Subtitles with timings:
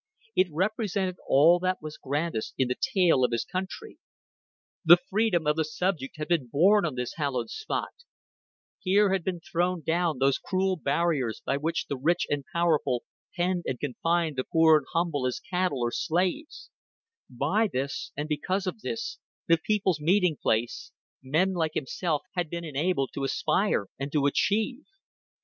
[0.35, 3.99] It represented all that was grandest in the tale of his country.
[4.83, 7.91] The freedom of the subject had been born on this hallowed spot;
[8.79, 13.03] here had been thrown down those cruel barriers by which the rich and powerful
[13.35, 16.71] penned and confined the poor and humble as cattle or slaves;
[17.29, 20.91] by this and because of this, the people's meeting place,
[21.21, 24.85] men like himself had been enabled to aspire and to achieve.